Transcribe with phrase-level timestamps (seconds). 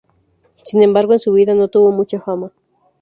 [0.63, 2.51] Sin embargo, en su vida no tuvo mucha fama.